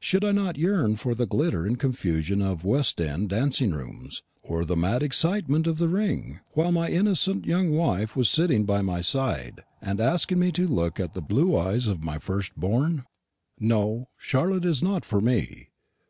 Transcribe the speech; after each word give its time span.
Should 0.00 0.24
I 0.24 0.32
not 0.32 0.56
yearn 0.56 0.96
for 0.96 1.14
the 1.14 1.26
glitter 1.26 1.66
and 1.66 1.78
confusion 1.78 2.40
of 2.40 2.64
West 2.64 2.98
end 2.98 3.28
dancing 3.28 3.72
rooms, 3.72 4.22
or 4.42 4.64
the 4.64 4.74
mad 4.74 5.02
excitement 5.02 5.66
of 5.66 5.76
the 5.76 5.90
ring, 5.90 6.40
while 6.52 6.72
my 6.72 6.88
innocent 6.88 7.44
young 7.44 7.72
wife 7.76 8.16
was 8.16 8.30
sitting 8.30 8.64
by 8.64 8.80
my 8.80 9.02
side 9.02 9.64
and 9.82 10.00
asking 10.00 10.38
me 10.38 10.50
to 10.52 10.66
look 10.66 10.98
at 10.98 11.12
the 11.12 11.20
blue 11.20 11.54
eyes 11.58 11.88
of 11.88 12.02
my 12.02 12.18
first 12.18 12.56
born? 12.56 13.04
No; 13.60 14.08
Charlotte 14.16 14.64
is 14.64 14.82
not 14.82 15.04
for 15.04 15.20
me. 15.20 15.68